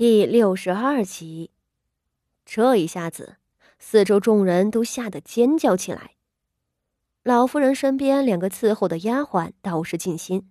[0.00, 1.50] 第六十二集，
[2.46, 3.36] 这一下子，
[3.78, 6.12] 四周众人都吓得尖叫起来。
[7.22, 10.50] 老夫人身边两个伺候的丫鬟倒是尽心，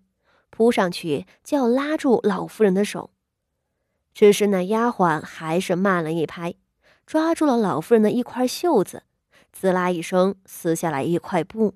[0.51, 3.09] 扑上去就要拉住老夫人的手，
[4.13, 6.53] 只是那丫鬟还是慢了一拍，
[7.07, 9.01] 抓住了老夫人的一块袖子，
[9.51, 11.73] 滋啦一声撕下来一块布。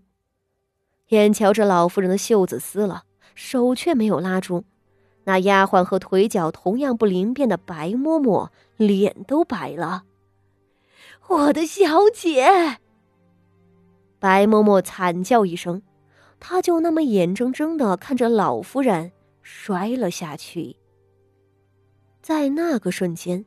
[1.07, 4.65] 眼瞧着老夫人的袖子撕了，手却没有拉住。
[5.25, 10.03] 那丫鬟和腿脚同样不灵便的白嬷嬷脸都白了。
[11.27, 12.77] 我的小姐！
[14.20, 15.81] 白嬷嬷惨叫一声，
[16.39, 20.75] 她就那么眼睁睁的看着老夫人摔了下去。
[22.21, 23.45] 在那个瞬间，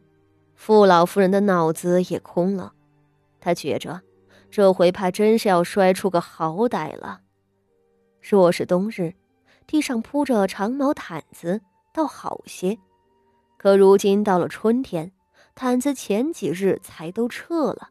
[0.54, 2.72] 傅老夫人的脑子也空了，
[3.40, 4.00] 她觉着
[4.50, 7.20] 这回怕真是要摔出个好歹了。
[8.20, 9.14] 若是冬日，
[9.66, 11.60] 地上铺着长毛毯子，
[11.92, 12.78] 倒好些。
[13.56, 15.12] 可如今到了春天，
[15.54, 17.88] 毯子前几日才都撤了，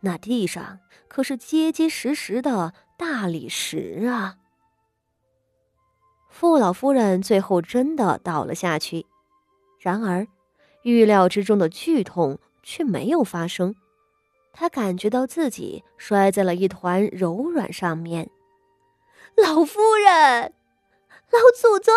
[0.00, 4.36] 那地上可是结结实实的大理石啊！
[6.28, 9.06] 傅老夫人最后真的倒了下去，
[9.78, 10.26] 然而
[10.82, 13.76] 预料之中的剧痛却没有发生。
[14.52, 18.28] 她感觉到自己摔在了一团柔软上面。
[19.36, 20.54] 老夫人。
[21.30, 21.92] 老祖宗！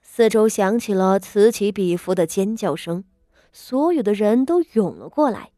[0.00, 3.04] 四周响起了此起彼伏的尖叫声，
[3.52, 5.50] 所有的人都涌了过来，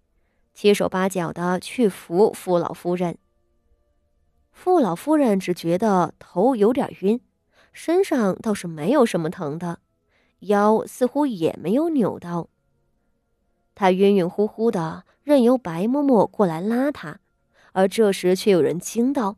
[0.55, 3.19] 七手八脚的去扶傅老夫人。
[4.51, 7.21] 傅老夫人只觉得头有点晕，
[7.73, 9.81] 身上倒是没有什么疼的，
[10.41, 12.49] 腰似乎也没有扭到。
[13.75, 17.21] 她晕晕乎乎的，任由白嬷嬷过来拉她，
[17.73, 19.37] 而这时却有人惊道：“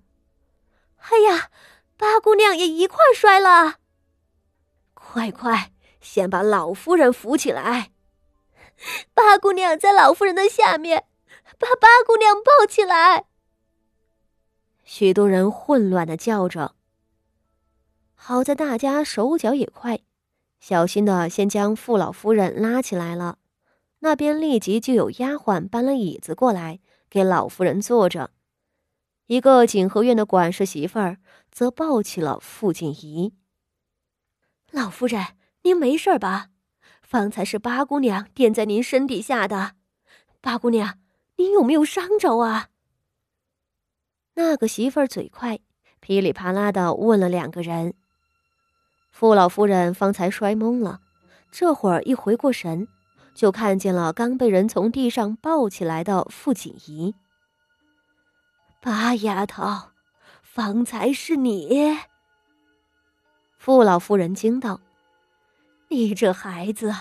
[1.10, 1.50] 哎呀！”
[1.98, 3.80] 八姑娘也一块摔了，
[4.94, 7.90] 快快，先把老夫人扶起来。
[9.12, 11.06] 八姑娘在老夫人的下面，
[11.58, 13.24] 把八姑娘抱起来。
[14.84, 16.76] 许多人混乱的叫着。
[18.14, 19.98] 好在大家手脚也快，
[20.60, 23.38] 小心的先将傅老夫人拉起来了。
[23.98, 26.78] 那边立即就有丫鬟搬了椅子过来，
[27.10, 28.30] 给老夫人坐着。
[29.28, 31.18] 一个景和院的管事媳妇儿
[31.50, 33.34] 则抱起了傅锦仪。
[34.70, 35.22] 老夫人，
[35.62, 36.48] 您没事吧？
[37.02, 39.72] 方才是八姑娘垫在您身底下的。
[40.40, 40.98] 八姑娘，
[41.36, 42.68] 您有没有伤着啊？
[44.34, 45.60] 那个媳妇儿嘴快，
[46.00, 47.92] 噼里啪啦的问了两个人。
[49.10, 51.00] 傅老夫人方才摔懵了，
[51.50, 52.88] 这会儿一回过神，
[53.34, 57.14] 就看见了刚被人从地上抱起来的傅锦仪。
[58.80, 59.90] 八丫头，
[60.42, 61.98] 方才是你。
[63.56, 64.80] 傅老夫人惊道
[65.90, 66.94] ：“你这孩子，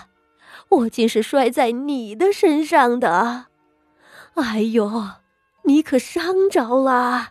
[0.68, 3.46] 我竟是摔在你的身上的！
[4.34, 4.90] 哎呦，
[5.64, 7.30] 你可伤着了。”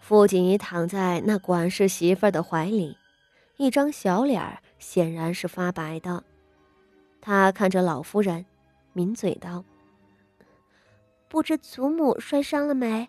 [0.00, 2.96] 傅锦衣躺在那管事媳妇的怀里，
[3.56, 6.22] 一张小脸显然是发白的。
[7.20, 8.44] 他看着老夫人，
[8.92, 9.64] 抿嘴道。
[11.28, 13.08] 不知祖母摔伤了没？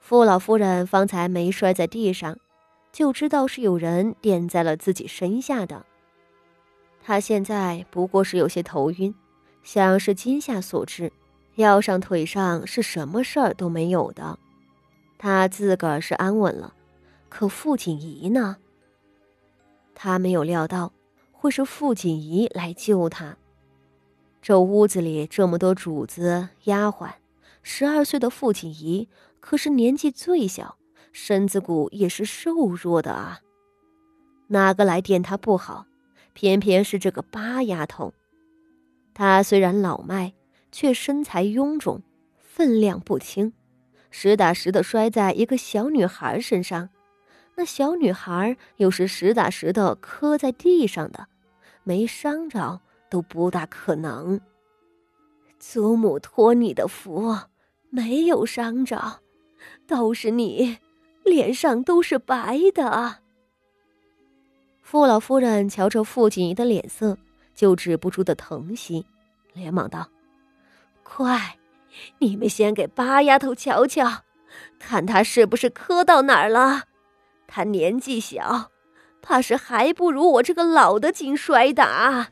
[0.00, 2.38] 傅老夫人方才没摔在地上，
[2.92, 5.84] 就知道是有人垫在了自己身下的。
[7.02, 9.14] 她现在不过是有些头晕，
[9.62, 11.12] 想是惊吓所致，
[11.56, 14.38] 腰上腿上是什么事儿都没有的。
[15.18, 16.74] 她自个儿是安稳了，
[17.28, 18.56] 可傅锦仪呢？
[19.94, 20.92] 她没有料到
[21.32, 23.36] 会是傅锦仪来救她。
[24.40, 27.10] 这屋子里这么多主子丫鬟，
[27.62, 29.08] 十二岁的傅锦仪
[29.40, 30.76] 可是年纪最小，
[31.12, 33.40] 身子骨也是瘦弱的啊。
[34.48, 35.86] 哪个来垫她不好？
[36.32, 38.14] 偏偏是这个八丫头。
[39.12, 40.32] 她虽然老迈，
[40.70, 42.02] 却身材臃肿，
[42.38, 43.52] 分量不轻，
[44.10, 46.90] 实打实的摔在一个小女孩身上，
[47.56, 51.26] 那小女孩又是实打实的磕在地上的，
[51.82, 52.80] 没伤着。
[53.10, 54.40] 都不大可能。
[55.58, 57.36] 祖母托你的福，
[57.90, 59.20] 没有伤着，
[59.86, 60.78] 倒是你
[61.24, 63.16] 脸上都是白的。
[64.80, 67.18] 傅老夫人瞧着傅锦仪的脸色，
[67.54, 69.04] 就止不住的疼惜，
[69.52, 70.08] 连忙道
[71.02, 71.58] ：“快，
[72.18, 74.22] 你们先给八丫头瞧瞧，
[74.78, 76.84] 看她是不是磕到哪儿了。
[77.46, 78.70] 她年纪小，
[79.20, 82.28] 怕是还不如我这个老的紧摔打。”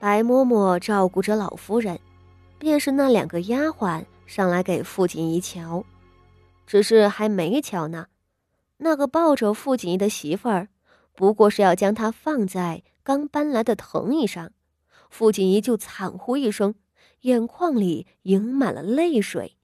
[0.00, 2.00] 白嬷嬷照顾着老夫人，
[2.58, 5.84] 便是那两个丫鬟上来给傅锦仪瞧，
[6.66, 8.06] 只是还没瞧呢，
[8.78, 10.68] 那个抱着傅锦仪的媳妇儿
[11.12, 14.50] 不过是要将他放在刚搬来的藤椅上，
[15.10, 16.74] 傅锦仪就惨呼一声，
[17.20, 19.58] 眼眶里盈满了泪水。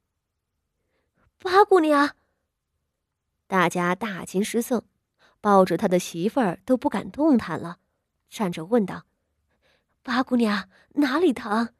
[1.38, 2.10] 八姑娘，
[3.46, 4.84] 大家大惊失色，
[5.40, 7.78] 抱着他的媳妇儿都不敢动弹了，
[8.28, 9.04] 站着问道
[10.06, 11.70] ：“八姑娘哪里疼？”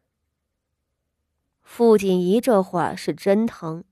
[1.63, 3.85] 傅锦仪这会儿是真疼，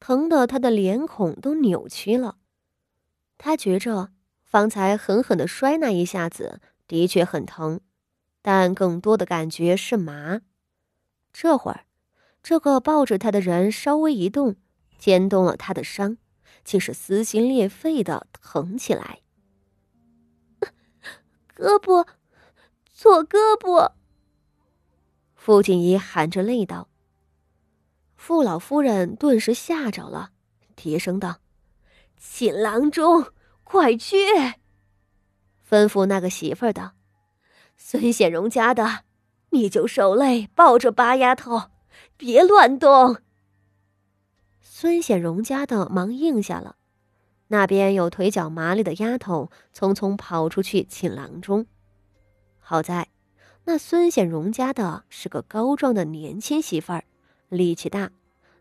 [0.00, 2.38] 疼得他的脸孔都扭曲了。
[3.38, 4.10] 他觉着
[4.42, 7.80] 方才狠狠的摔那一下子的确很疼，
[8.42, 10.40] 但更多的感觉是麻。
[11.32, 11.86] 这会儿，
[12.42, 14.56] 这个抱着他的人稍微一动，
[14.98, 16.18] 牵动了他的伤，
[16.64, 19.20] 竟是撕心裂肺的疼起来。
[21.54, 22.06] 胳膊，
[22.98, 23.92] 左胳膊！
[25.36, 26.88] 傅锦仪含着泪道。
[28.16, 30.30] 傅老夫人顿时吓着了，
[30.74, 31.36] 低声道
[32.18, 33.26] ：“请郎中
[33.62, 34.16] 快去！”
[35.70, 36.94] 吩咐那个媳妇儿道
[37.78, 39.04] ：“孙显荣家的，
[39.50, 41.70] 你就受累抱着八丫头，
[42.16, 43.18] 别乱动。”
[44.60, 46.74] 孙显荣家的忙应下了。
[47.46, 51.66] 那边有腿脚麻利的丫头匆匆跑出去请郎中。
[52.70, 53.08] 好在，
[53.64, 57.04] 那孙显荣家的是个高壮的年轻媳妇儿。
[57.48, 58.10] 力气大，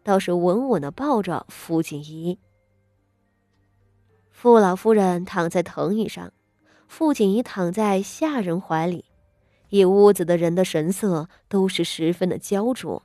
[0.01, 2.39] 倒是稳稳的抱着傅锦仪。
[4.31, 6.31] 傅老夫人躺在藤椅上，
[6.87, 9.03] 傅锦仪躺在下人怀里，
[9.67, 13.03] 一屋子的人的神色都是十分的焦灼。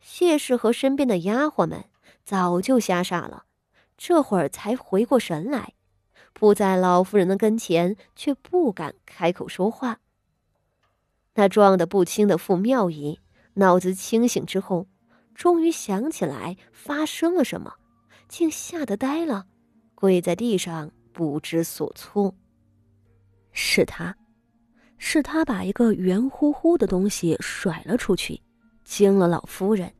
[0.00, 1.84] 谢氏和身边的丫鬟们
[2.24, 3.44] 早就吓傻了，
[3.96, 5.74] 这会儿才回过神来，
[6.40, 10.00] 扑在老夫人的跟前，却不敢开口说话。
[11.34, 13.20] 那撞得不轻的傅妙仪。
[13.52, 14.86] 脑子清醒之后，
[15.34, 17.74] 终于想起来发生了什么，
[18.26, 19.44] 竟吓得呆了，
[19.94, 22.34] 跪在地上不知所措。
[23.52, 24.16] 是他，
[24.96, 28.40] 是他把一个圆乎乎的东西甩了出去，
[28.82, 29.92] 惊了老夫人，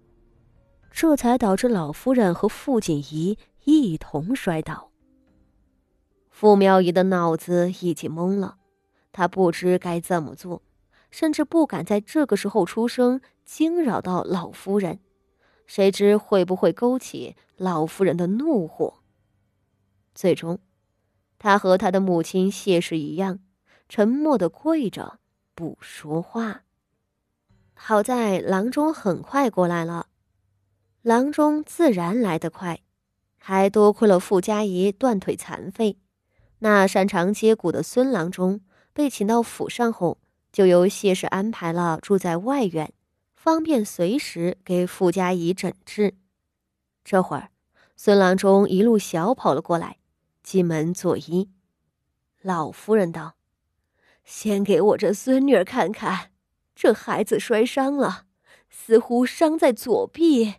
[0.90, 4.89] 这才导致老夫人和傅锦仪一同摔倒。
[6.40, 8.56] 傅妙仪的脑子已经懵了，
[9.12, 10.62] 她不知该怎么做。
[11.10, 15.00] 甚至不敢在这个时候出声惊扰到老夫人，
[15.66, 19.02] 谁知会不会勾起老夫人的怒火？
[20.14, 20.60] 最终，
[21.38, 23.40] 他和他的母亲谢氏一样，
[23.86, 25.18] 沉默的跪着
[25.54, 26.62] 不说话。
[27.74, 30.06] 好在郎中很快过来了，
[31.02, 32.80] 郎中自然来得快，
[33.36, 35.98] 还多亏了傅家仪断腿残废，
[36.60, 38.60] 那擅长接骨的孙郎中
[38.94, 40.16] 被请到府上后。
[40.52, 42.92] 就由谢氏安排了住在外院，
[43.36, 46.16] 方便随时给傅家仪诊治。
[47.04, 47.50] 这会儿，
[47.94, 49.98] 孙郎中一路小跑了过来，
[50.42, 51.48] 进门作揖。
[52.42, 53.36] 老夫人道
[54.24, 56.32] ：“先给我这孙女儿看看，
[56.74, 58.24] 这孩子摔伤了，
[58.68, 60.54] 似乎伤在左臂。”